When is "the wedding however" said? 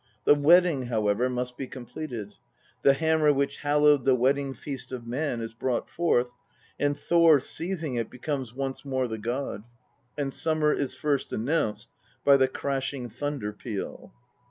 0.25-1.29